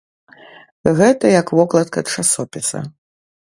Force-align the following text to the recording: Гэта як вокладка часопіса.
Гэта 0.99 1.25
як 1.41 1.53
вокладка 1.59 1.99
часопіса. 2.15 2.79